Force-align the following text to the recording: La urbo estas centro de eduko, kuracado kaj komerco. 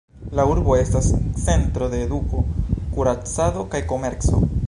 La 0.37 0.43
urbo 0.51 0.77
estas 0.83 1.09
centro 1.41 1.89
de 1.91 2.01
eduko, 2.05 2.41
kuracado 2.97 3.67
kaj 3.75 3.85
komerco. 3.93 4.43